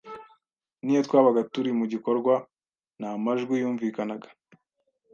[0.83, 2.33] niyo twabaga turi mu gikorwa
[2.99, 4.27] ntamajwi yumvikanaga.